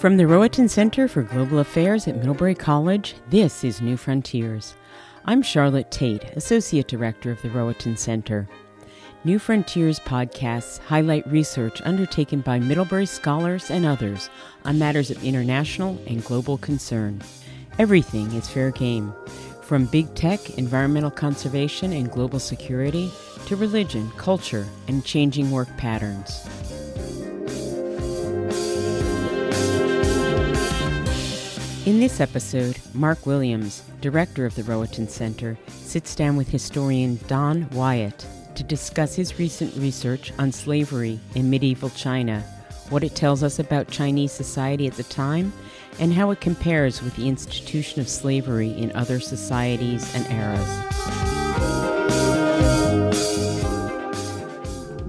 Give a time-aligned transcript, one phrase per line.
[0.00, 4.74] From the Rohatyn Center for Global Affairs at Middlebury College, this is New Frontiers.
[5.26, 8.48] I'm Charlotte Tate, Associate Director of the Rohatyn Center.
[9.24, 14.30] New Frontiers podcasts highlight research undertaken by Middlebury scholars and others
[14.64, 17.20] on matters of international and global concern.
[17.78, 19.12] Everything is fair game,
[19.60, 23.12] from big tech, environmental conservation, and global security
[23.44, 26.48] to religion, culture, and changing work patterns.
[31.86, 37.70] In this episode, Mark Williams, director of the Rohatyn Center, sits down with historian Don
[37.70, 42.42] Wyatt to discuss his recent research on slavery in medieval China,
[42.90, 45.54] what it tells us about Chinese society at the time,
[45.98, 50.68] and how it compares with the institution of slavery in other societies and eras.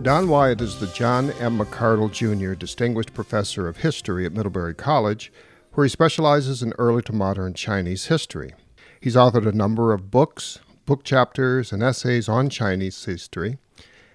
[0.01, 1.59] Don Wyatt is the John M.
[1.59, 2.53] McCardell Jr.
[2.53, 5.33] Distinguished Professor of History at Middlebury College
[5.73, 8.53] where he specializes in early to modern Chinese history.
[8.99, 13.57] He's authored a number of books, book chapters, and essays on Chinese history,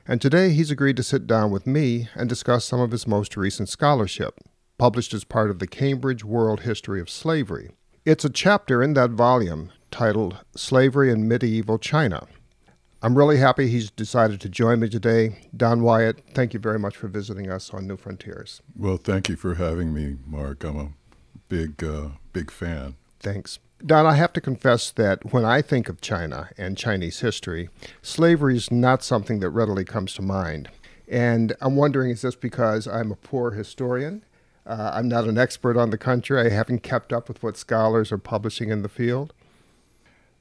[0.07, 3.37] and today he's agreed to sit down with me and discuss some of his most
[3.37, 4.39] recent scholarship,
[4.79, 7.71] published as part of the Cambridge World History of Slavery.
[8.05, 12.29] It's a chapter in that volume titled Slavery in Medieval China.
[13.03, 15.49] I'm really happy he's decided to join me today.
[15.57, 18.62] Don Wyatt, thank you very much for visiting us on New Frontiers.
[18.77, 20.65] Well, thank you for having me, Mark.
[20.65, 20.89] I'm a
[21.49, 22.97] big uh, big fan.
[23.21, 23.59] Thanks.
[23.85, 27.69] Don, I have to confess that when I think of China and Chinese history,
[28.01, 30.71] slavery is not something that readily comes to mind.
[31.09, 34.25] And I'm wondering is this because I'm a poor historian?
[34.67, 36.41] Uh, I'm not an expert on the country.
[36.41, 39.33] I haven't kept up with what scholars are publishing in the field.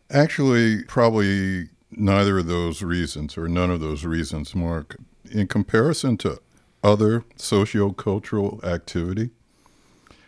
[0.10, 4.98] Actually, probably neither of those reasons or none of those reasons, Mark.
[5.30, 6.40] In comparison to
[6.84, 9.32] other socio-cultural activity,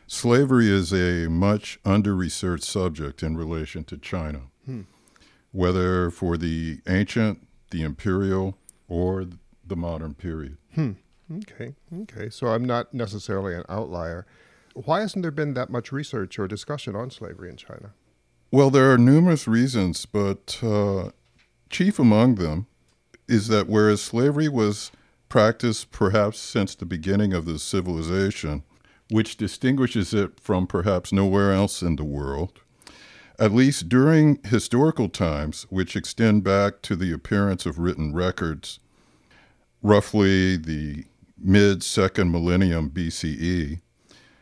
[0.07, 4.81] Slavery is a much under researched subject in relation to China, hmm.
[5.51, 8.57] whether for the ancient, the imperial,
[8.87, 9.25] or
[9.65, 10.57] the modern period.
[10.73, 10.93] Hmm.
[11.31, 12.29] Okay, okay.
[12.29, 14.25] So I'm not necessarily an outlier.
[14.73, 17.93] Why hasn't there been that much research or discussion on slavery in China?
[18.49, 21.09] Well, there are numerous reasons, but uh,
[21.69, 22.67] chief among them
[23.27, 24.91] is that whereas slavery was
[25.27, 28.63] practiced perhaps since the beginning of the civilization,
[29.09, 32.59] which distinguishes it from perhaps nowhere else in the world,
[33.39, 38.79] at least during historical times, which extend back to the appearance of written records,
[39.81, 41.05] roughly the
[41.37, 43.79] mid second millennium BCE,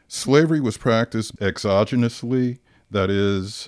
[0.08, 2.60] slavery was practiced exogenously,
[2.90, 3.68] that is,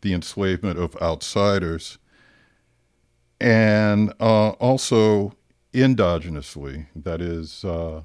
[0.00, 1.98] the enslavement of outsiders,
[3.40, 5.34] and uh, also
[5.72, 8.02] endogenously, that is, uh,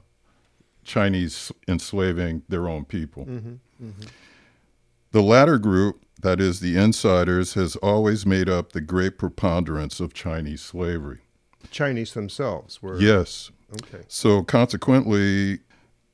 [0.88, 3.26] Chinese enslaving their own people.
[3.26, 4.08] Mm-hmm, mm-hmm.
[5.12, 10.14] The latter group, that is, the insiders, has always made up the great preponderance of
[10.14, 11.20] Chinese slavery.
[11.70, 13.00] Chinese themselves were.
[13.00, 13.52] Yes.
[13.74, 14.04] Okay.
[14.08, 15.60] So consequently,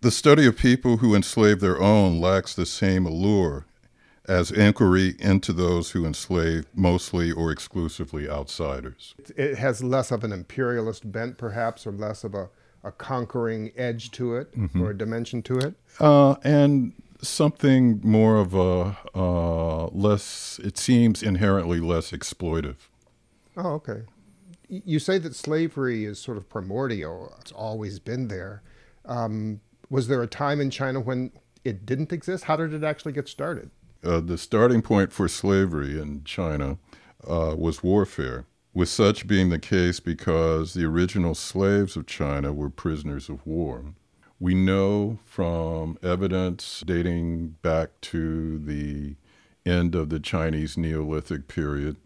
[0.01, 3.65] the study of people who enslave their own lacks the same allure
[4.25, 9.15] as inquiry into those who enslave mostly or exclusively outsiders.
[9.35, 12.49] It has less of an imperialist bent, perhaps, or less of a
[12.83, 14.81] a conquering edge to it mm-hmm.
[14.81, 15.75] or a dimension to it?
[15.99, 22.75] Uh, and something more of a uh, less, it seems inherently less exploitive.
[23.55, 24.01] Oh, okay.
[24.67, 28.63] You say that slavery is sort of primordial, it's always been there.
[29.05, 31.31] Um, was there a time in China when
[31.63, 32.45] it didn't exist?
[32.45, 33.69] How did it actually get started?
[34.03, 36.77] Uh, the starting point for slavery in China
[37.27, 42.69] uh, was warfare with such being the case because the original slaves of China were
[42.69, 43.93] prisoners of war.
[44.39, 49.15] We know from evidence dating back to the
[49.65, 51.97] end of the Chinese Neolithic period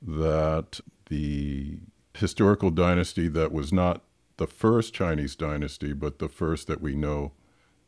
[0.00, 1.78] that the
[2.14, 4.02] historical dynasty that was not
[4.38, 7.32] the first Chinese dynasty, but the first that we know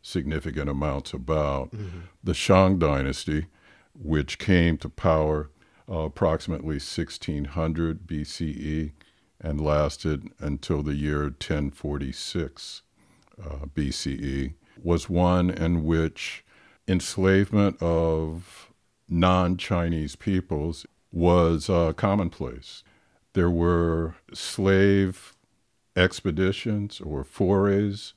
[0.02, 2.00] significant amounts about, mm-hmm.
[2.22, 3.46] the Shang dynasty,
[3.94, 5.50] which came to power
[5.90, 8.92] uh, approximately 1600 BCE
[9.40, 12.82] and lasted until the year 1046
[13.42, 16.44] uh, BCE, was one in which
[16.86, 18.70] enslavement of
[19.08, 22.82] non Chinese peoples was uh, commonplace.
[23.32, 25.34] There were slave
[25.96, 28.14] expeditions or forays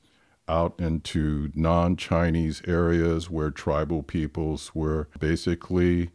[0.47, 6.11] out into non Chinese areas where tribal peoples were basically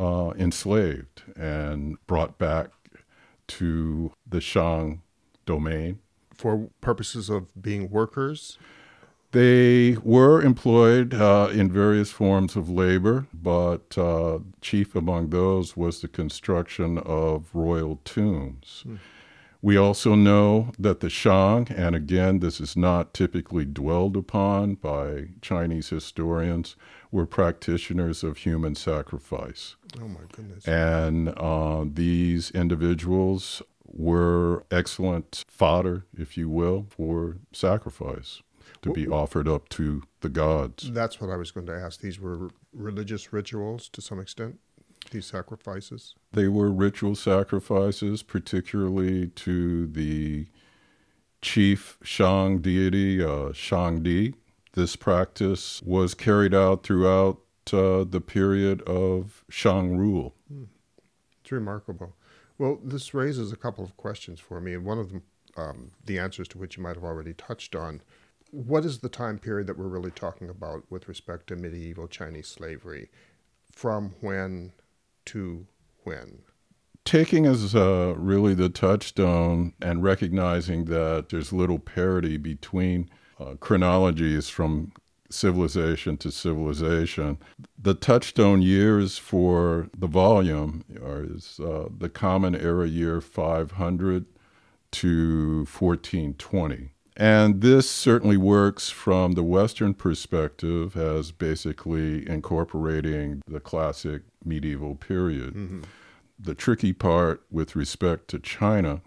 [0.00, 2.70] uh, enslaved and brought back
[3.46, 5.02] to the Shang
[5.44, 5.98] domain.
[6.34, 8.58] For purposes of being workers?
[9.32, 16.00] They were employed uh, in various forms of labor, but uh, chief among those was
[16.00, 18.82] the construction of royal tombs.
[18.84, 18.96] Hmm.
[19.62, 25.28] We also know that the Shang, and again, this is not typically dwelled upon by
[25.42, 26.76] Chinese historians,
[27.10, 29.76] were practitioners of human sacrifice.
[30.00, 30.66] Oh, my goodness.
[30.66, 38.42] And uh, these individuals were excellent fodder, if you will, for sacrifice
[38.82, 40.90] to be offered up to the gods.
[40.92, 42.00] That's what I was going to ask.
[42.00, 44.58] These were religious rituals to some extent?
[45.10, 46.14] These sacrifices?
[46.32, 50.46] They were ritual sacrifices, particularly to the
[51.42, 54.34] chief Shang deity, uh, Shangdi.
[54.74, 57.38] This practice was carried out throughout
[57.72, 60.34] uh, the period of Shang rule.
[60.48, 60.64] Hmm.
[61.40, 62.14] It's remarkable.
[62.58, 65.22] Well, this raises a couple of questions for me, and one of them,
[65.56, 68.02] um, the answers to which you might have already touched on.
[68.50, 72.48] What is the time period that we're really talking about with respect to medieval Chinese
[72.48, 73.08] slavery?
[73.72, 74.72] From when
[75.26, 75.66] to
[76.04, 76.42] when?
[77.04, 83.08] Taking as uh, really the touchstone and recognizing that there's little parity between
[83.38, 84.92] uh, chronologies from
[85.30, 87.38] civilization to civilization.
[87.78, 94.26] The touchstone years for the volume are is uh, the Common Era year 500
[94.92, 96.90] to 1420.
[97.20, 105.52] And this certainly works from the Western perspective as basically incorporating the classic medieval period.
[105.52, 105.82] Mm-hmm.
[106.38, 109.02] The tricky part with respect to China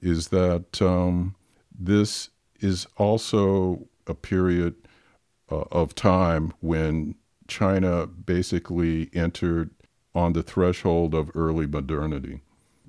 [0.00, 1.36] is that um,
[1.72, 4.74] this is also a period
[5.48, 7.14] uh, of time when
[7.46, 9.70] China basically entered
[10.16, 12.40] on the threshold of early modernity.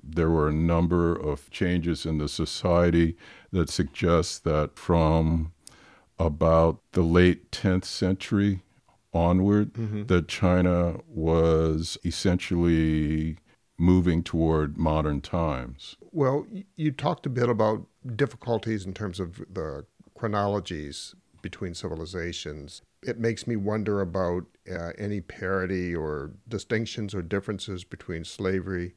[0.06, 3.16] There were a number of changes in the society
[3.52, 5.52] that suggest that from
[6.18, 8.62] about the late 10th century
[9.12, 10.06] onward mm-hmm.
[10.06, 13.38] that China was essentially
[13.78, 15.96] moving toward modern times.
[16.12, 16.46] Well,
[16.76, 19.84] you talked a bit about difficulties in terms of the
[20.16, 22.82] chronologies between civilizations.
[23.02, 28.94] It makes me wonder about uh, any parity or distinctions or differences between slavery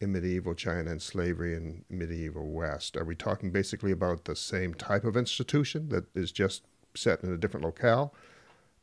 [0.00, 2.96] in medieval China and slavery in medieval West.
[2.96, 6.64] Are we talking basically about the same type of institution that is just
[6.94, 8.14] set in a different locale?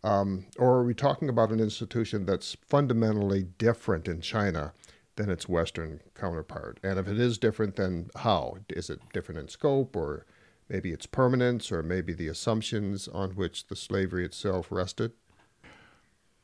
[0.04, 4.74] Um, or are we talking about an institution that's fundamentally different in China
[5.16, 6.80] than its Western counterpart?
[6.84, 8.58] And if it is different, then how?
[8.70, 10.26] Is it different in scope, or
[10.68, 15.14] maybe its permanence, or maybe the assumptions on which the slavery itself rested?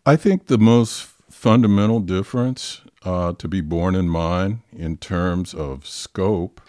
[0.06, 5.88] I think the most fundamental difference uh, to be borne in mind in terms of
[5.88, 6.62] scope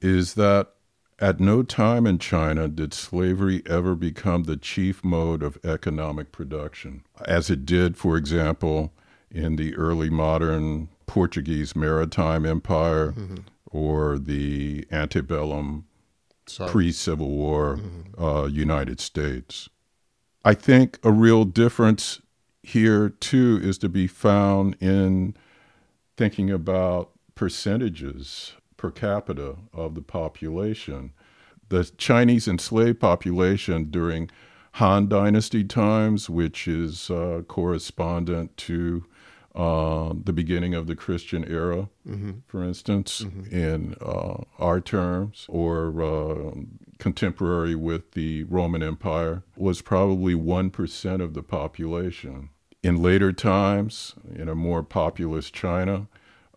[0.00, 0.68] is that
[1.18, 7.04] at no time in China did slavery ever become the chief mode of economic production,
[7.24, 8.92] as it did, for example,
[9.30, 13.36] in the early modern Portuguese maritime empire mm-hmm.
[13.66, 15.84] or the antebellum
[16.66, 18.22] pre Civil War mm-hmm.
[18.22, 19.68] uh, United States.
[20.44, 22.21] I think a real difference
[22.62, 25.34] here, too, is to be found in
[26.16, 31.12] thinking about percentages per capita of the population.
[31.68, 34.30] The Chinese enslaved population during
[34.72, 39.04] Han Dynasty times, which is uh, correspondent to
[39.54, 42.32] uh, the beginning of the Christian era, mm-hmm.
[42.46, 43.54] for instance, mm-hmm.
[43.54, 46.52] in uh, our terms, or uh,
[46.98, 52.48] contemporary with the Roman Empire, was probably 1% of the population.
[52.82, 56.08] In later times, in a more populous China,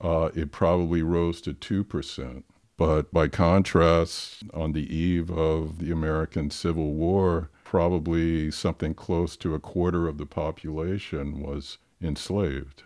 [0.02, 2.44] uh, it probably rose to 2%.
[2.78, 9.54] But by contrast, on the eve of the American Civil War, probably something close to
[9.54, 12.84] a quarter of the population was enslaved.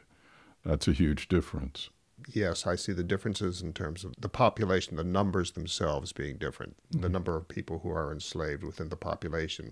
[0.65, 1.89] That's a huge difference.
[2.27, 6.75] Yes, I see the differences in terms of the population, the numbers themselves being different,
[6.91, 7.01] mm-hmm.
[7.01, 9.71] the number of people who are enslaved within the population.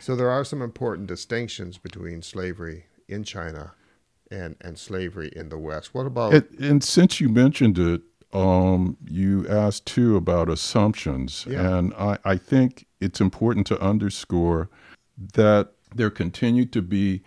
[0.00, 3.72] So there are some important distinctions between slavery in China
[4.30, 5.94] and, and slavery in the West.
[5.94, 6.34] What about.
[6.34, 11.46] And, and since you mentioned it, um, you asked too about assumptions.
[11.48, 11.78] Yeah.
[11.78, 14.68] And I, I think it's important to underscore
[15.34, 17.22] that there continued to be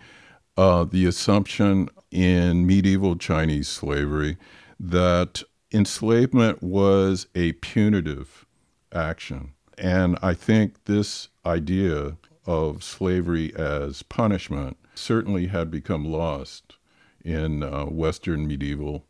[0.56, 4.36] uh, the assumption in medieval Chinese slavery
[4.78, 8.46] that enslavement was a punitive
[8.92, 9.52] action.
[9.78, 16.76] And I think this idea of slavery as punishment certainly had become lost
[17.24, 19.06] in uh, Western medieval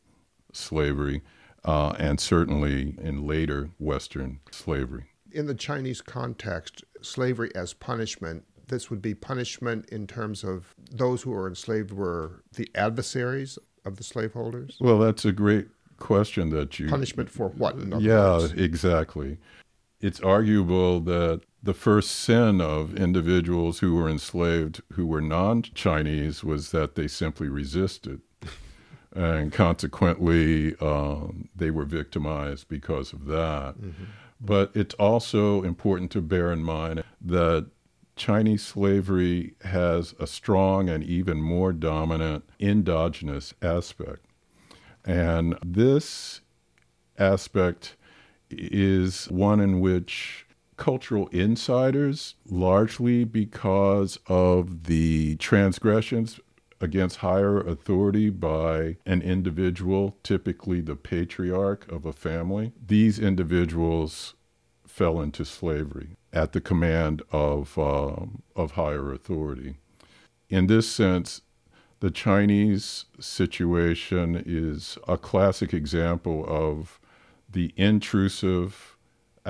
[0.53, 1.23] slavery
[1.65, 5.05] uh, and certainly in later Western slavery.
[5.33, 11.23] In the Chinese context, slavery as punishment, this would be punishment in terms of those
[11.23, 14.77] who were enslaved were the adversaries of the slaveholders?
[14.81, 15.69] Well, that's a great
[15.99, 16.89] question that you.
[16.89, 17.77] Punishment for what?
[18.01, 18.53] yeah, words?
[18.53, 19.39] exactly.
[20.01, 26.43] It's arguable that the first sin of individuals who were enslaved who were non Chinese
[26.43, 28.21] was that they simply resisted.
[29.14, 33.75] and consequently, um, they were victimized because of that.
[33.79, 34.05] Mm-hmm.
[34.40, 37.67] But it's also important to bear in mind that
[38.17, 44.25] Chinese slavery has a strong and even more dominant endogenous aspect.
[45.05, 46.40] And this
[47.19, 47.97] aspect
[48.50, 50.47] is one in which
[50.81, 56.41] cultural insiders, largely because of the transgressions
[56.81, 64.33] against higher authority by an individual, typically the patriarch of a family, these individuals
[64.87, 69.75] fell into slavery at the command of, um, of higher authority.
[70.49, 71.43] In this sense,
[72.01, 76.99] the Chinese situation is a classic example of
[77.51, 78.90] the intrusive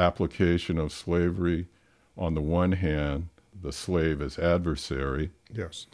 [0.00, 1.68] application of slavery
[2.16, 3.28] on the one hand,
[3.60, 5.30] the slave as adversary.
[5.52, 5.86] Yes.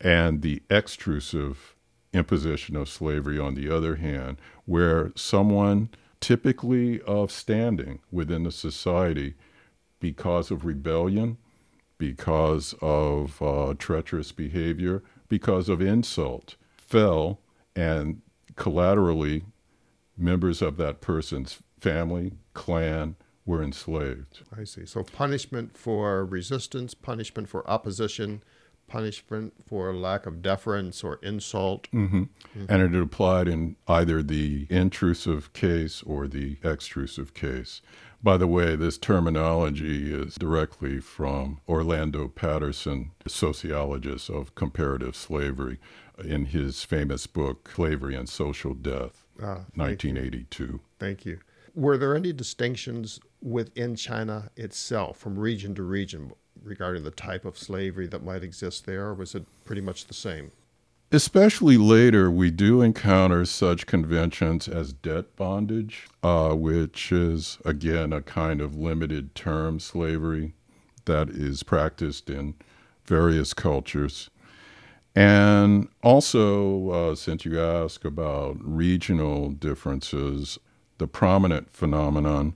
[0.00, 1.74] And the extrusive
[2.12, 5.88] imposition of slavery on the other hand, where someone
[6.20, 9.34] typically of standing within the society
[10.00, 11.38] because of rebellion,
[11.98, 17.40] because of uh, treacherous behavior, because of insult, fell,
[17.74, 18.20] and
[18.56, 19.44] collaterally,
[20.16, 23.16] members of that person's family, clan,
[23.46, 24.42] were enslaved.
[24.56, 24.86] I see.
[24.86, 28.42] So punishment for resistance, punishment for opposition,
[28.86, 31.90] punishment for lack of deference or insult.
[31.92, 32.22] Mm-hmm.
[32.22, 32.64] Mm-hmm.
[32.68, 37.80] And it applied in either the intrusive case or the extrusive case.
[38.22, 45.78] By the way, this terminology is directly from Orlando Patterson, sociologist of comparative slavery,
[46.22, 50.64] in his famous book, Slavery and Social Death, ah, 1982.
[50.64, 50.80] You.
[50.98, 51.40] Thank you.
[51.74, 56.32] Were there any distinctions within China itself, from region to region,
[56.62, 60.50] regarding the type of slavery that might exist there, was it pretty much the same?
[61.12, 68.22] Especially later, we do encounter such conventions as debt bondage, uh, which is, again, a
[68.22, 70.54] kind of limited term slavery
[71.04, 72.54] that is practiced in
[73.04, 74.30] various cultures.
[75.14, 80.58] And also, uh, since you ask about regional differences,
[80.98, 82.54] the prominent phenomenon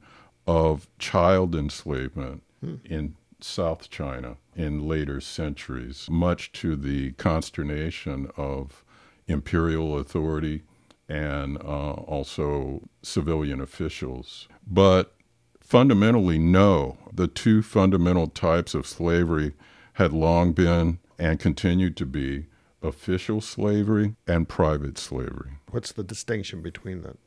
[0.48, 2.76] of child enslavement hmm.
[2.82, 8.82] in South China in later centuries, much to the consternation of
[9.26, 10.62] imperial authority
[11.06, 14.48] and uh, also civilian officials.
[14.66, 15.14] But
[15.60, 16.96] fundamentally, no.
[17.12, 19.52] The two fundamental types of slavery
[19.94, 22.46] had long been and continued to be
[22.82, 25.58] official slavery and private slavery.
[25.70, 27.18] What's the distinction between them?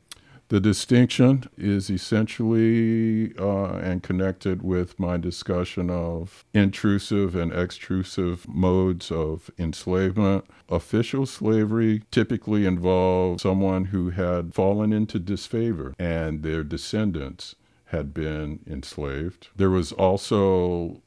[0.52, 9.10] The distinction is essentially uh, and connected with my discussion of intrusive and extrusive modes
[9.10, 10.44] of enslavement.
[10.68, 17.54] Official slavery typically involved someone who had fallen into disfavor and their descendants
[17.86, 19.48] had been enslaved.
[19.56, 21.00] There was also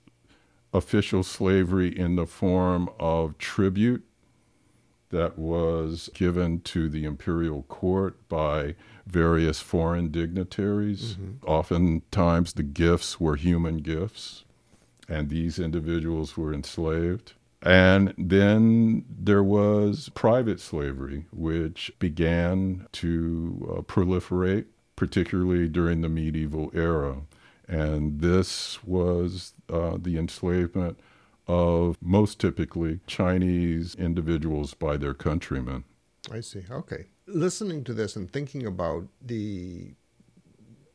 [0.74, 4.06] official slavery in the form of tribute
[5.16, 8.76] that was given to the imperial court by
[9.08, 11.14] various foreign dignitaries.
[11.14, 11.46] Mm-hmm.
[11.48, 14.44] Oftentimes, the gifts were human gifts,
[15.08, 17.32] and these individuals were enslaved.
[17.62, 24.66] And then there was private slavery, which began to uh, proliferate,
[24.98, 27.22] particularly during the medieval era.
[27.70, 31.00] And this was uh, the enslavement
[31.48, 35.84] of most typically Chinese individuals by their countrymen.
[36.32, 36.64] I see.
[36.70, 39.94] Okay listening to this and thinking about the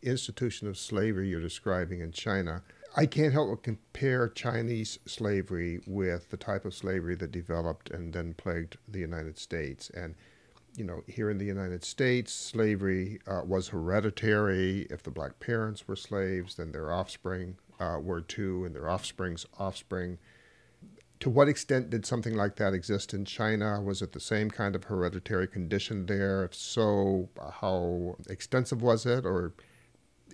[0.02, 2.62] institution of slavery you're describing in China,
[2.97, 8.12] I can't help but compare Chinese slavery with the type of slavery that developed and
[8.12, 9.90] then plagued the United States.
[9.90, 10.14] And,
[10.76, 14.87] you know, here in the United States, slavery uh, was hereditary.
[14.90, 19.47] If the black parents were slaves, then their offspring uh, were too, and their offspring's
[19.59, 20.19] offspring
[21.21, 23.81] to what extent did something like that exist in China?
[23.81, 26.45] Was it the same kind of hereditary condition there?
[26.45, 27.29] If so,
[27.61, 29.27] how extensive was it?
[29.27, 29.53] Or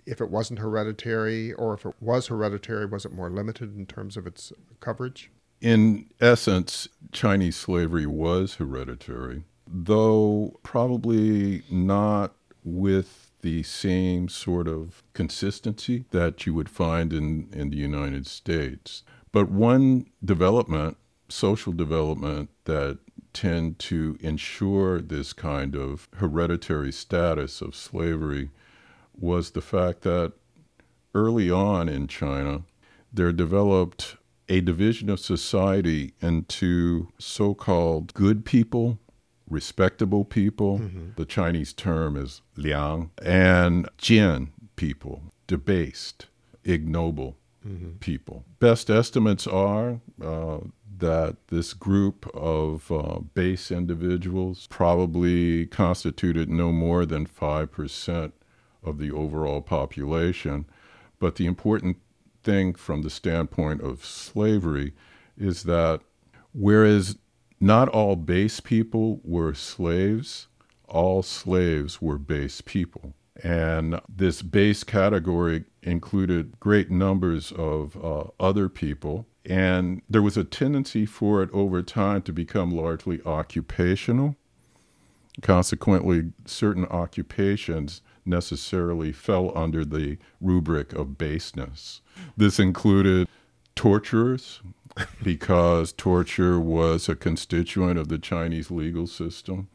[0.05, 4.15] if it wasn't hereditary, or if it was hereditary, was it more limited in terms
[4.15, 5.29] of its coverage?
[5.59, 16.05] In essence, Chinese slavery was hereditary, though probably not with the same sort of consistency
[16.11, 19.03] that you would find in, in the United States.
[19.37, 20.97] But one development,
[21.29, 22.97] social development, that
[23.33, 28.49] tend to ensure this kind of hereditary status of slavery
[29.15, 30.33] was the fact that
[31.13, 32.63] early on in China,
[33.13, 34.17] there developed
[34.49, 38.97] a division of society into so called good people,
[39.47, 40.79] respectable people.
[40.79, 41.09] Mm-hmm.
[41.15, 46.25] The Chinese term is liang, and jian people, debased,
[46.63, 47.97] ignoble mm-hmm.
[47.99, 48.45] people.
[48.59, 50.59] Best estimates are uh,
[50.97, 58.31] that this group of uh, base individuals probably constituted no more than 5%
[58.83, 60.65] of the overall population.
[61.19, 61.97] But the important
[62.43, 64.93] thing from the standpoint of slavery
[65.37, 66.01] is that
[66.53, 67.17] whereas
[67.59, 70.47] not all base people were slaves,
[70.87, 73.13] all slaves were base people.
[73.43, 79.27] And this base category included great numbers of uh, other people.
[79.45, 84.35] And there was a tendency for it over time to become largely occupational.
[85.41, 92.01] Consequently, certain occupations necessarily fell under the rubric of baseness.
[92.35, 93.27] This included
[93.75, 94.61] torturers,
[95.21, 99.69] because torture was a constituent of the Chinese legal system,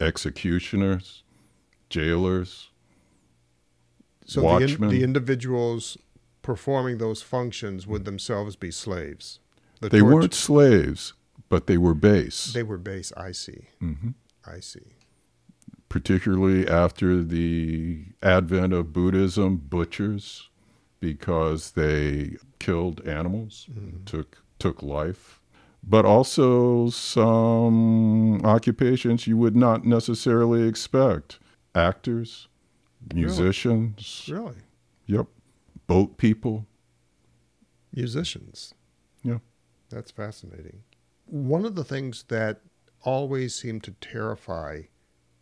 [0.00, 1.22] executioners,
[1.90, 2.70] jailers,
[4.26, 4.42] so.
[4.58, 5.96] The, in, the individuals
[6.42, 9.40] performing those functions would themselves be slaves.
[9.80, 11.14] The they weren't slaves,
[11.48, 12.52] but they were base.
[12.52, 13.12] They were base.
[13.16, 13.68] I see.
[13.82, 14.10] Mm-hmm.
[14.46, 14.96] I see
[15.88, 20.50] particularly after the advent of Buddhism, butchers,
[21.00, 24.04] because they killed animals, mm-hmm.
[24.04, 25.40] took took life,
[25.82, 31.38] but also some occupations you would not necessarily expect:
[31.74, 32.48] actors,
[33.14, 34.28] musicians.
[34.30, 34.56] Really?
[35.06, 35.26] Yep.
[35.86, 36.66] Boat people.
[37.94, 38.74] Musicians.
[39.22, 39.38] Yeah.
[39.90, 40.82] That's fascinating.
[41.26, 42.60] One of the things that
[43.02, 44.82] always seemed to terrify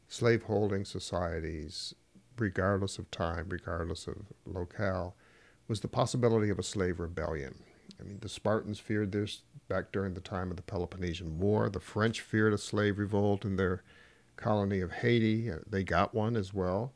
[0.08, 1.94] slaveholding societies,
[2.38, 5.16] regardless of time, regardless of locale,
[5.66, 7.54] was the possibility of a slave rebellion.
[7.98, 11.70] I mean, the Spartans feared this back during the time of the Peloponnesian War.
[11.70, 13.82] The French feared a slave revolt in their
[14.36, 15.50] colony of Haiti.
[15.50, 16.92] Uh, they got one as well.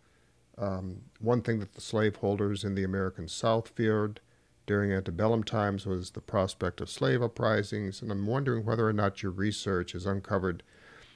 [0.58, 4.20] Um, one thing that the slaveholders in the American South feared
[4.66, 9.22] during antebellum times was the prospect of slave uprisings, and I'm wondering whether or not
[9.22, 10.62] your research has uncovered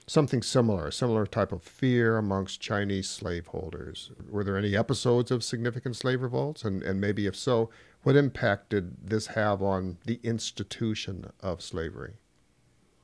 [0.07, 4.11] something similar, a similar type of fear amongst Chinese slaveholders.
[4.29, 6.65] Were there any episodes of significant slave revolts?
[6.65, 7.71] And, and maybe if so,
[8.03, 12.15] what impact did this have on the institution of slavery?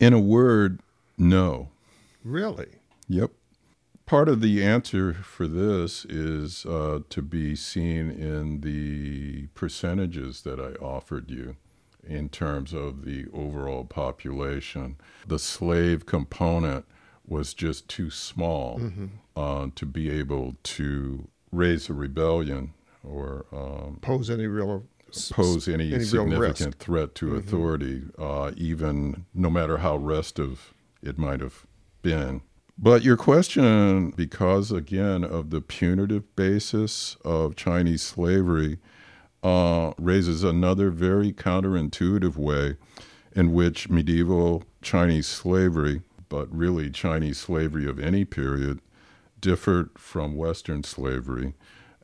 [0.01, 0.81] In a word,
[1.16, 1.68] no.
[2.24, 2.77] Really?
[3.09, 3.33] Yep.
[4.09, 10.59] Part of the answer for this is uh, to be seen in the percentages that
[10.59, 11.57] I offered you
[12.03, 14.97] in terms of the overall population.
[15.27, 16.87] The slave component
[17.27, 19.07] was just too small mm-hmm.
[19.37, 22.73] uh, to be able to raise a rebellion
[23.05, 24.85] or um, pose any real
[25.33, 27.37] pose any, any significant threat to mm-hmm.
[27.37, 31.66] authority, uh, even no matter how restive it might have
[32.01, 32.40] been.
[32.80, 38.78] But your question, because again of the punitive basis of Chinese slavery,
[39.42, 42.76] uh, raises another very counterintuitive way
[43.34, 48.80] in which medieval Chinese slavery, but really Chinese slavery of any period,
[49.40, 51.54] differed from Western slavery.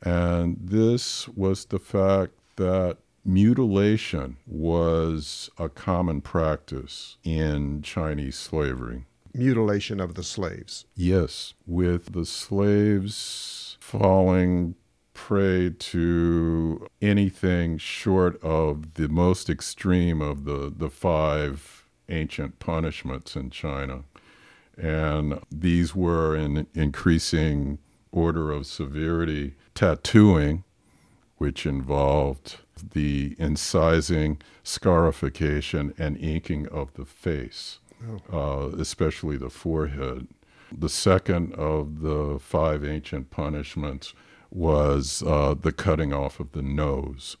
[0.01, 9.05] And this was the fact that mutilation was a common practice in Chinese slavery.
[9.37, 10.85] Mutilation of the slaves.
[10.95, 14.75] Yes, with the slaves falling
[15.13, 23.49] prey to anything short of the most extreme of the, the five ancient punishments in
[23.49, 24.03] China.
[24.77, 27.79] And these were in increasing
[28.11, 30.63] order of severity tattooing,
[31.37, 32.57] which involved
[32.93, 37.79] the incising, scarification, and inking of the face,
[38.31, 38.69] oh.
[38.71, 40.27] uh, especially the forehead.
[40.71, 44.13] The second of the five ancient punishments
[44.49, 47.37] was uh, the cutting off of the nose.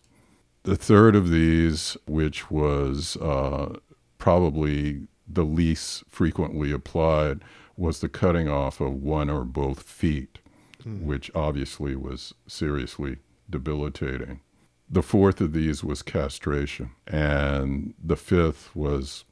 [0.63, 3.77] The third of these, which was uh,
[4.17, 7.41] probably the least frequently applied,
[7.77, 10.39] was the cutting off of one or both feet,
[10.83, 11.03] mm.
[11.03, 13.17] which obviously was seriously
[13.49, 14.41] debilitating.
[14.89, 19.25] The fourth of these was castration, and the fifth was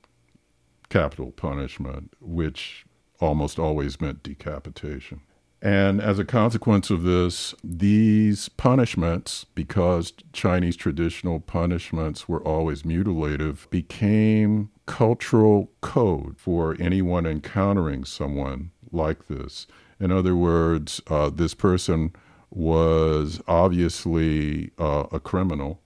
[0.93, 2.85] capital punishment, which
[3.19, 5.21] almost always meant decapitation.
[5.59, 13.67] And as a consequence of this, these punishments, because Chinese traditional punishments were always mutilative,
[13.71, 19.65] became cultural code for anyone encountering someone like this.
[19.99, 22.11] In other words, uh, this person
[22.51, 25.79] was obviously uh, a criminal.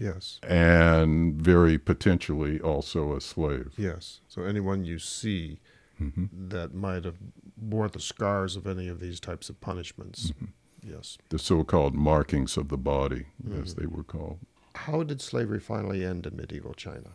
[0.00, 0.40] Yes.
[0.42, 3.74] And very potentially also a slave.
[3.76, 4.20] Yes.
[4.28, 5.60] So anyone you see
[6.00, 6.24] mm-hmm.
[6.48, 7.18] that might have
[7.56, 10.30] bore the scars of any of these types of punishments.
[10.30, 10.90] Mm-hmm.
[10.90, 11.18] Yes.
[11.28, 13.62] The so called markings of the body, mm-hmm.
[13.62, 14.38] as they were called.
[14.74, 17.10] How did slavery finally end in medieval China?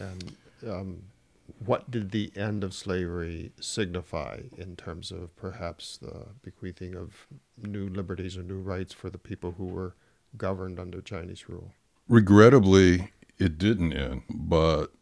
[0.00, 0.36] And
[0.66, 1.02] um,
[1.64, 7.28] what did the end of slavery signify in terms of perhaps the bequeathing of
[7.62, 9.94] new liberties or new rights for the people who were
[10.36, 11.72] governed under Chinese rule?
[12.08, 14.92] Regrettably, it didn't end, but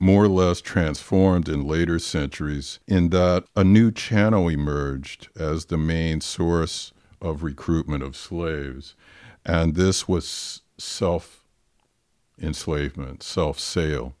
[0.00, 5.76] more or less transformed in later centuries, in that a new channel emerged as the
[5.76, 8.94] main source of recruitment of slaves.
[9.44, 11.44] And this was self
[12.40, 14.14] enslavement, self sale.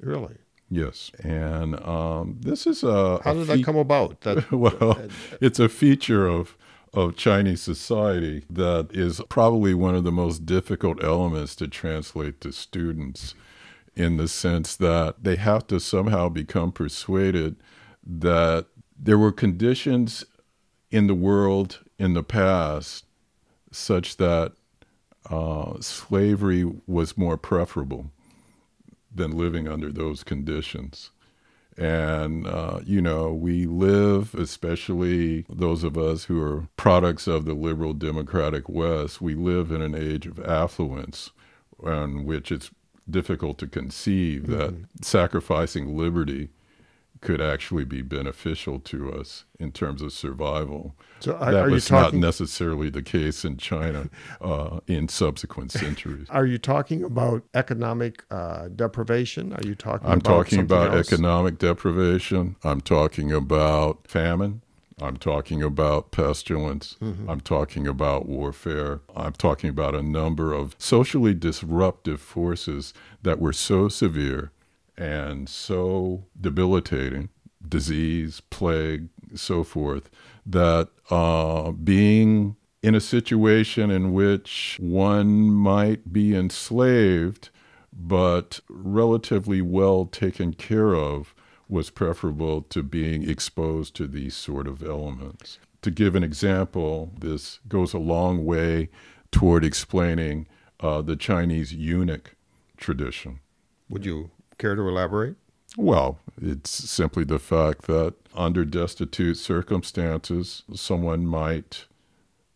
[0.00, 0.36] Really?
[0.70, 3.20] Yes, and um, this is a.
[3.24, 4.20] How did fe- that come about?
[4.20, 5.00] That, well,
[5.40, 6.56] it's a feature of
[6.92, 12.52] of Chinese society that is probably one of the most difficult elements to translate to
[12.52, 13.34] students
[13.94, 17.56] in the sense that they have to somehow become persuaded
[18.04, 18.66] that
[18.98, 20.24] there were conditions
[20.90, 23.04] in the world in the past
[23.70, 24.52] such that
[25.28, 28.10] uh, slavery was more preferable
[29.14, 31.10] than living under those conditions.
[31.78, 37.54] And, uh, you know, we live, especially those of us who are products of the
[37.54, 41.30] liberal democratic West, we live in an age of affluence
[41.84, 42.72] in which it's
[43.08, 44.52] difficult to conceive mm-hmm.
[44.54, 46.48] that sacrificing liberty
[47.20, 50.94] could actually be beneficial to us in terms of survival.
[51.20, 54.08] So are, that are was talking, not necessarily the case in China
[54.40, 56.28] uh, in subsequent centuries.
[56.30, 59.52] Are you talking about economic uh, deprivation?
[59.52, 60.08] Are you talking?
[60.08, 61.12] I'm about talking about else?
[61.12, 62.56] economic deprivation.
[62.62, 64.62] I'm talking about famine.
[65.00, 66.96] I'm talking about pestilence.
[67.00, 67.30] Mm-hmm.
[67.30, 69.00] I'm talking about warfare.
[69.14, 74.50] I'm talking about a number of socially disruptive forces that were so severe
[74.98, 77.30] and so debilitating
[77.66, 80.10] disease, plague, so forth
[80.44, 87.50] that uh, being in a situation in which one might be enslaved
[87.92, 91.34] but relatively well taken care of
[91.68, 95.58] was preferable to being exposed to these sort of elements.
[95.82, 98.88] To give an example, this goes a long way
[99.30, 100.46] toward explaining
[100.80, 102.36] uh, the Chinese eunuch
[102.76, 103.40] tradition.
[103.90, 105.36] Would you care to elaborate?
[105.76, 111.86] Well, it's simply the fact that under destitute circumstances, someone might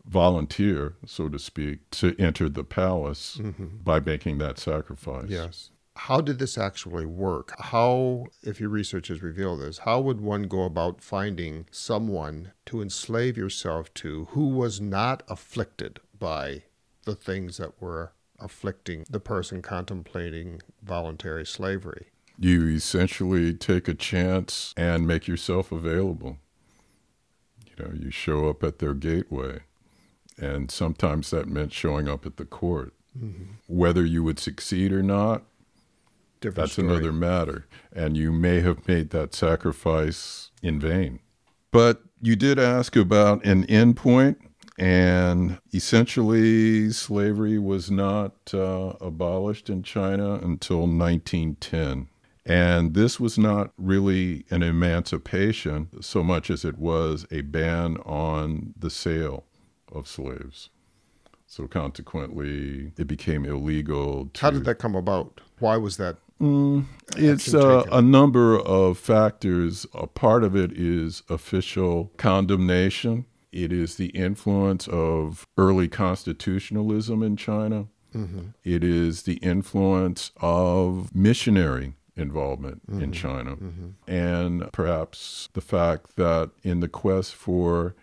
[0.04, 3.78] volunteer, so to speak, to enter the palace mm-hmm.
[3.84, 5.28] by making that sacrifice.
[5.28, 5.70] Yes.
[5.94, 7.54] How did this actually work?
[7.58, 12.80] How, if your research has revealed this, how would one go about finding someone to
[12.80, 16.62] enslave yourself to who was not afflicted by
[17.04, 22.06] the things that were afflicting the person contemplating voluntary slavery?
[22.38, 26.38] You essentially take a chance and make yourself available.
[27.66, 29.60] You know, you show up at their gateway.
[30.38, 32.94] And sometimes that meant showing up at the court.
[33.18, 33.52] Mm-hmm.
[33.68, 35.42] Whether you would succeed or not,
[36.40, 36.88] Different that's story.
[36.88, 37.66] another matter.
[37.92, 41.20] And you may have made that sacrifice in vain.
[41.70, 44.36] But you did ask about an endpoint,
[44.82, 52.08] and essentially, slavery was not uh, abolished in China until 1910.
[52.44, 58.74] And this was not really an emancipation so much as it was a ban on
[58.76, 59.44] the sale
[59.92, 60.70] of slaves.
[61.46, 64.30] So consequently, it became illegal.
[64.34, 65.40] To, How did that come about?
[65.60, 69.86] Why was that Mm, it's uh, a number of factors.
[69.94, 73.26] A part of it is official condemnation.
[73.52, 77.86] It is the influence of early constitutionalism in China.
[78.14, 78.48] Mm-hmm.
[78.64, 83.02] It is the influence of missionary involvement mm-hmm.
[83.02, 83.56] in China.
[83.56, 84.10] Mm-hmm.
[84.10, 87.94] And perhaps the fact that in the quest for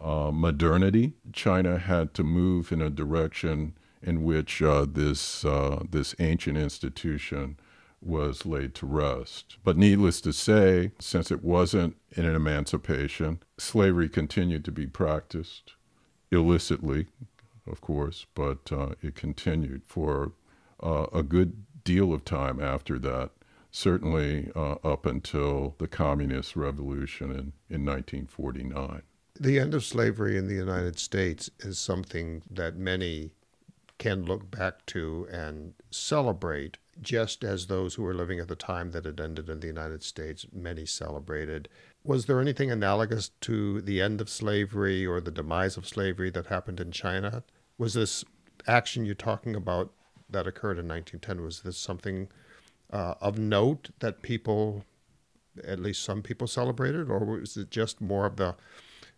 [0.00, 6.14] uh, modernity, China had to move in a direction in which uh, this, uh, this
[6.18, 7.56] ancient institution
[8.00, 9.58] was laid to rest.
[9.62, 15.74] But needless to say, since it wasn't an emancipation, slavery continued to be practiced
[16.30, 17.06] illicitly,
[17.66, 20.32] of course, but uh, it continued for
[20.82, 23.30] uh, a good deal of time after that,
[23.70, 29.02] certainly uh, up until the Communist Revolution in, in 1949.
[29.38, 33.32] The end of slavery in the United States is something that many
[33.98, 38.90] can look back to and celebrate, just as those who were living at the time
[38.90, 41.68] that it ended in the United States, many celebrated.
[42.04, 46.46] Was there anything analogous to the end of slavery or the demise of slavery that
[46.46, 47.44] happened in China?
[47.78, 48.24] Was this
[48.66, 49.92] action you're talking about
[50.28, 52.28] that occurred in 1910, was this something
[52.92, 54.84] uh, of note that people,
[55.64, 58.54] at least some people, celebrated, or was it just more of the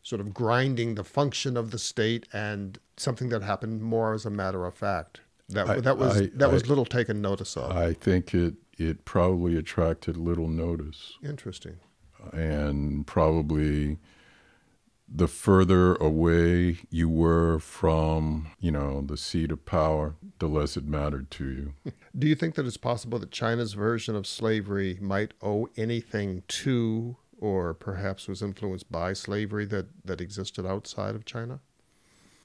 [0.03, 4.31] sort of grinding the function of the state and something that happened more as a
[4.31, 5.21] matter of fact?
[5.49, 7.71] That I- that was I- that was I- little taken notice of.
[7.71, 11.77] I think it it probably attracted little notice, Interesting.
[12.33, 13.99] And probably
[15.09, 20.85] the further away you were from, you know, the seat of power, the less it
[20.87, 21.75] mattered to you.
[22.19, 27.17] Do you think that it's possible that China's version of slavery might owe anything to,
[27.39, 31.61] or perhaps was influenced by slavery that, that existed outside of China?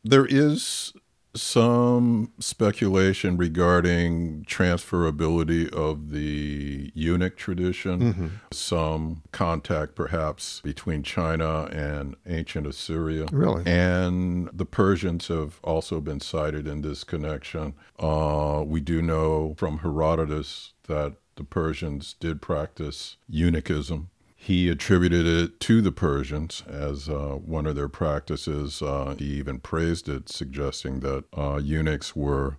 [0.04, 0.94] There is
[1.36, 12.66] some speculation regarding transferability of the eunuch tradition, some contact perhaps between China and ancient
[12.66, 13.28] Assyria.
[13.32, 13.64] Really?
[13.66, 17.76] And the Persians have also been cited in this connection.
[18.00, 24.08] Uh, we do know from Herodotus that the Persians did practice eunuchism.
[24.50, 28.82] He attributed it to the Persians as uh, one of their practices.
[28.82, 32.58] Uh, he even praised it, suggesting that uh, eunuchs were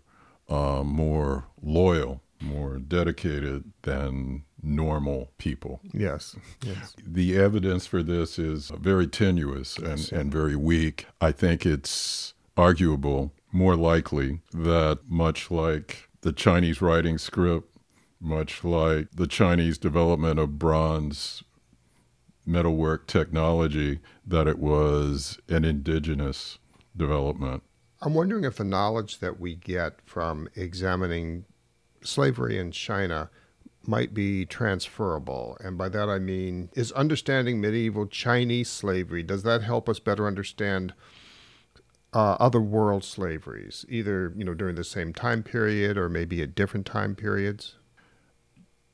[0.49, 5.81] uh, more loyal, more dedicated than normal people.
[5.93, 6.37] Yes.
[6.63, 6.95] Yes.
[7.05, 11.09] The evidence for this is very tenuous and, and very weak.
[11.21, 17.77] I think it's arguable, more likely, that much like the Chinese writing script,
[18.21, 21.43] much like the Chinese development of bronze
[22.51, 26.59] metalwork technology, that it was an indigenous
[26.97, 27.63] development.
[28.03, 31.45] I'm wondering if the knowledge that we get from examining
[32.03, 33.31] slavery in China
[33.87, 35.57] might be transferable.
[35.61, 40.27] And by that I mean, is understanding medieval Chinese slavery, does that help us better
[40.27, 40.95] understand
[42.13, 46.55] uh, other world slaveries, either you know during the same time period or maybe at
[46.55, 47.77] different time periods?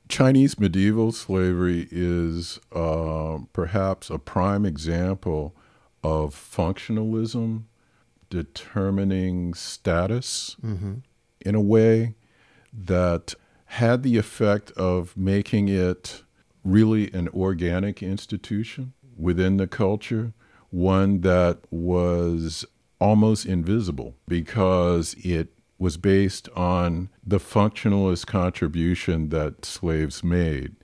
[0.09, 5.55] Chinese medieval slavery is uh, perhaps a prime example
[6.03, 7.65] of functionalism
[8.31, 10.57] determining status
[11.41, 12.15] in a way
[12.73, 13.35] that
[13.67, 16.23] had the effect of making it
[16.65, 20.33] really an organic institution within the culture,
[20.71, 22.65] one that was
[23.01, 30.75] almost invisible because it was based on the functionalist contribution that slaves made.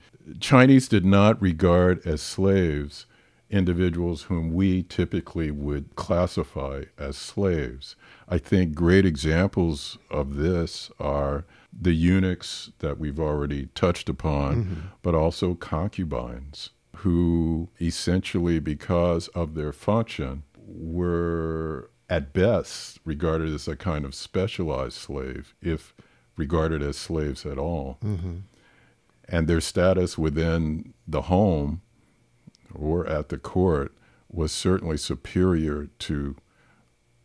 [0.40, 3.06] Chinese did not regard as slaves
[3.52, 7.94] individuals whom we typically would classify as slaves.
[8.28, 14.80] I think great examples of this are the eunuchs that we've already touched upon, mm-hmm.
[15.02, 23.74] but also concubines, who essentially, because of their function, were at best regarded as a
[23.74, 25.94] kind of specialized slave, if
[26.36, 27.96] regarded as slaves at all.
[28.04, 28.36] Mm-hmm.
[29.30, 31.80] And their status within the home
[32.74, 33.94] or at the court
[34.30, 36.36] was certainly superior to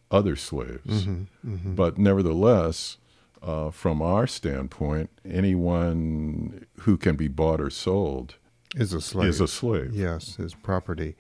[0.10, 1.04] other slaves.
[1.04, 1.24] Mm-hmm.
[1.46, 1.76] Mm-hmm.
[1.76, 2.96] But nevertheless,
[3.44, 8.36] uh, from our standpoint, anyone who can be bought or sold
[8.74, 9.28] Is a slave.
[9.28, 9.94] is a slave.
[9.94, 11.18] Yes, his property.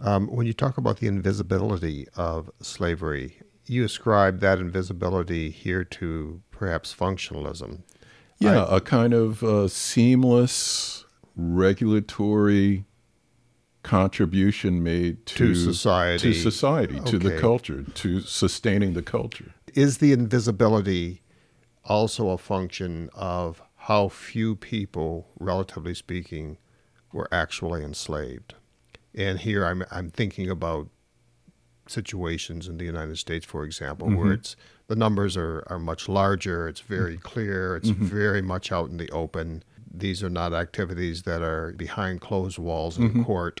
[0.00, 6.40] Um, when you talk about the invisibility of slavery, you ascribe that invisibility here to
[6.50, 7.82] perhaps functionalism.
[8.38, 12.84] Yeah, a kind of uh, seamless regulatory
[13.82, 16.32] contribution made to, To society.
[16.32, 19.54] to society, to the culture, to sustaining the culture.
[19.74, 21.22] Is the invisibility
[21.84, 26.58] also a function of how few people, relatively speaking,
[27.12, 28.54] were actually enslaved?
[29.14, 30.88] And here I'm, I'm thinking about
[31.86, 34.16] situations in the United States, for example, mm-hmm.
[34.16, 34.56] where it's
[34.88, 36.94] the numbers are, are much larger, it's mm-hmm.
[36.94, 38.04] very clear, it's mm-hmm.
[38.04, 39.62] very much out in the open.
[39.90, 43.60] These are not activities that are behind closed walls in court.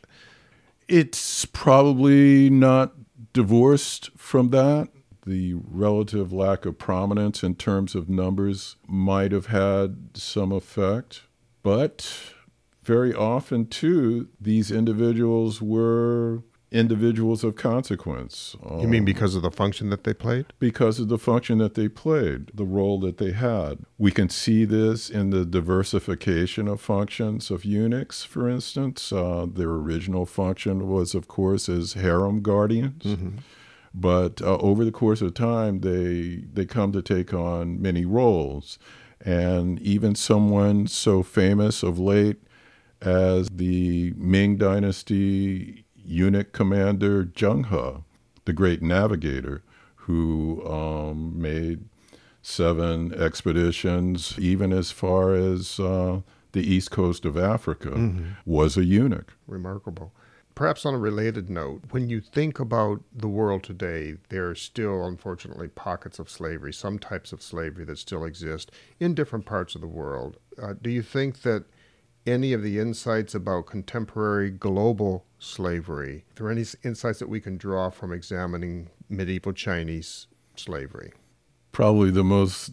[0.86, 2.92] It's probably not
[3.32, 4.88] divorced from that.
[5.26, 11.22] The relative lack of prominence in terms of numbers might have had some effect.
[11.62, 12.34] But
[12.88, 18.56] very often, too, these individuals were individuals of consequence.
[18.80, 20.46] You mean because of the function that they played?
[20.58, 23.78] Because of the function that they played, the role that they had.
[23.96, 29.12] We can see this in the diversification of functions of eunuchs, for instance.
[29.12, 33.02] Uh, their original function was, of course, as harem guardians.
[33.04, 33.38] Mm-hmm.
[33.94, 38.78] But uh, over the course of time, they they come to take on many roles,
[39.20, 42.38] and even someone so famous of late
[43.00, 48.02] as the Ming Dynasty eunuch commander Zheng He,
[48.44, 49.62] the great navigator,
[49.96, 51.84] who um, made
[52.42, 56.20] seven expeditions, even as far as uh,
[56.52, 58.30] the east coast of Africa, mm-hmm.
[58.46, 59.34] was a eunuch.
[59.46, 60.12] Remarkable.
[60.54, 65.04] Perhaps on a related note, when you think about the world today, there are still,
[65.04, 69.80] unfortunately, pockets of slavery, some types of slavery that still exist in different parts of
[69.80, 70.36] the world.
[70.60, 71.66] Uh, do you think that
[72.30, 76.24] any of the insights about contemporary global slavery?
[76.30, 81.12] Are there any insights that we can draw from examining medieval Chinese slavery?
[81.72, 82.72] Probably the most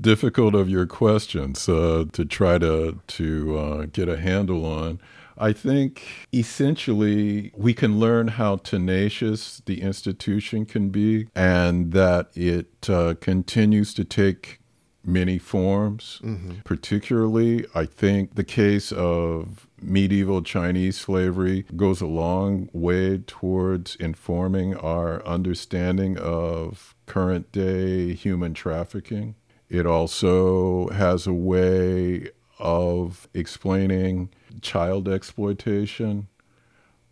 [0.00, 5.00] difficult of your questions uh, to try to to uh, get a handle on.
[5.38, 12.90] I think essentially we can learn how tenacious the institution can be and that it
[12.90, 14.59] uh, continues to take
[15.04, 16.20] many forms.
[16.22, 16.60] Mm-hmm.
[16.64, 24.76] Particularly, I think the case of medieval Chinese slavery goes a long way towards informing
[24.76, 29.34] our understanding of current day human trafficking.
[29.68, 36.28] It also has a way of explaining child exploitation.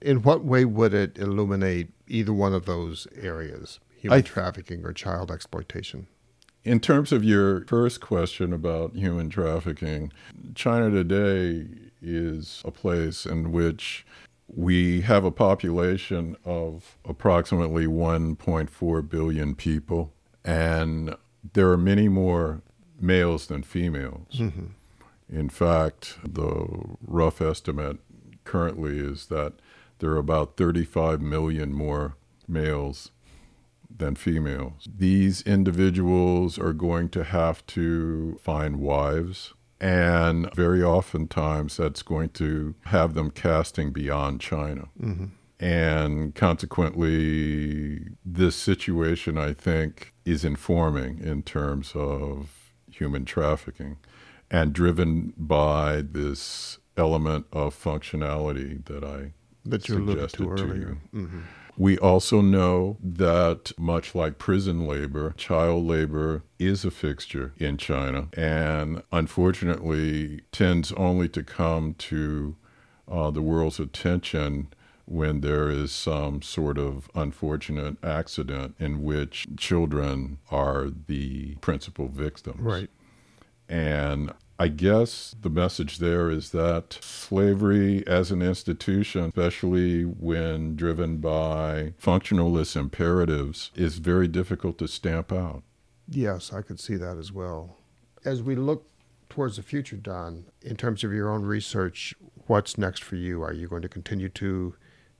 [0.03, 4.93] In what way would it illuminate either one of those areas, human I, trafficking or
[4.93, 6.07] child exploitation?
[6.69, 10.13] In terms of your first question about human trafficking,
[10.55, 11.67] China today
[12.03, 14.05] is a place in which
[14.49, 20.13] we have a population of approximately 1.4 billion people,
[20.45, 21.17] and
[21.55, 22.61] there are many more
[23.01, 24.35] males than females.
[24.35, 24.67] Mm-hmm.
[25.31, 26.67] In fact, the
[27.01, 27.97] rough estimate
[28.45, 29.55] currently is that
[30.01, 33.11] there are about 35 million more males
[33.95, 34.89] than females.
[34.93, 39.55] These individuals are going to have to find wives.
[39.81, 44.89] And very oftentimes, that's going to have them casting beyond China.
[45.01, 45.27] Mm-hmm.
[45.61, 53.99] And consequently, this situation, I think, is informing in terms of human trafficking
[54.51, 59.33] and driven by this element of functionality that I
[59.65, 60.99] that you alluded to earlier.
[61.13, 61.21] You.
[61.21, 61.41] Mm-hmm.
[61.79, 68.27] We also know that, much like prison labor, child labor is a fixture in China
[68.37, 72.57] and unfortunately tends only to come to
[73.07, 74.73] uh, the world's attention
[75.05, 82.61] when there is some sort of unfortunate accident in which children are the principal victims.
[82.61, 82.91] Right.
[83.69, 91.19] And I guess the message there is that slavery as an institution, especially when driven
[91.19, 95.63] by functionalist imperatives, is very difficult to stamp out.
[96.09, 97.77] Yes, I could see that as well.
[98.25, 98.89] As we look
[99.29, 102.15] towards the future, Don, in terms of your own research,
[102.49, 103.43] what's next for you?
[103.43, 104.75] Are you going to continue to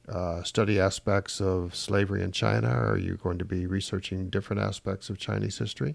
[0.09, 2.71] uh, study aspects of slavery in China?
[2.71, 5.95] Or are you going to be researching different aspects of Chinese history?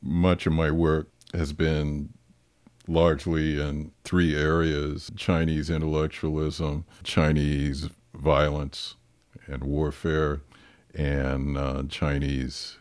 [0.00, 2.10] Much of my work has been
[2.86, 8.96] largely in three areas Chinese intellectualism, Chinese violence
[9.46, 10.40] and warfare,
[10.94, 12.78] and uh, Chinese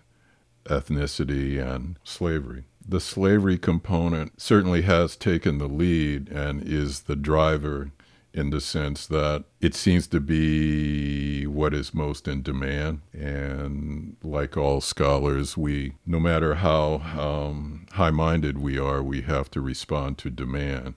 [0.65, 2.65] ethnicity and slavery.
[2.85, 7.91] The slavery component certainly has taken the lead and is the driver
[8.33, 13.01] in the sense that it seems to be what is most in demand.
[13.13, 19.51] And like all scholars, we, no matter how um, high minded we are, we have
[19.51, 20.95] to respond to demand.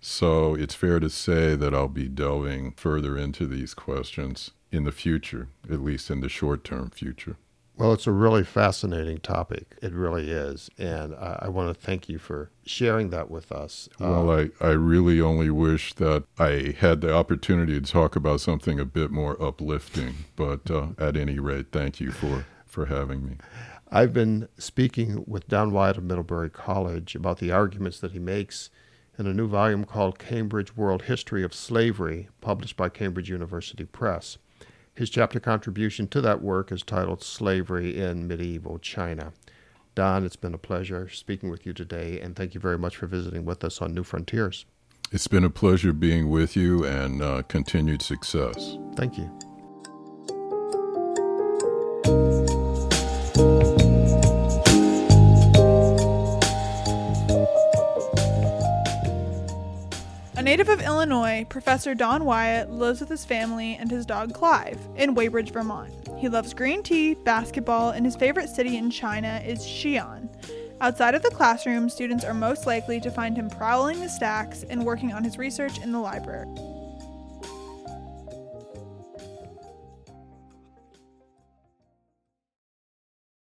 [0.00, 4.90] So it's fair to say that I'll be delving further into these questions in the
[4.90, 7.36] future, at least in the short term future.
[7.76, 9.76] Well, it's a really fascinating topic.
[9.80, 10.68] It really is.
[10.78, 13.88] And I, I want to thank you for sharing that with us.
[13.98, 18.40] Well, uh, I, I really only wish that I had the opportunity to talk about
[18.40, 20.14] something a bit more uplifting.
[20.36, 23.36] But uh, at any rate, thank you for, for having me.
[23.90, 28.70] I've been speaking with Don Wyatt of Middlebury College about the arguments that he makes
[29.18, 34.38] in a new volume called Cambridge World History of Slavery, published by Cambridge University Press.
[34.94, 39.32] His chapter contribution to that work is titled Slavery in Medieval China.
[39.94, 43.06] Don, it's been a pleasure speaking with you today, and thank you very much for
[43.06, 44.66] visiting with us on New Frontiers.
[45.10, 48.76] It's been a pleasure being with you and uh, continued success.
[48.96, 49.30] Thank you.
[60.52, 65.14] Native of Illinois, Professor Don Wyatt lives with his family and his dog Clive in
[65.14, 65.90] Weybridge, Vermont.
[66.18, 70.28] He loves green tea, basketball, and his favorite city in China is Xi'an.
[70.82, 74.84] Outside of the classroom, students are most likely to find him prowling the stacks and
[74.84, 76.46] working on his research in the library.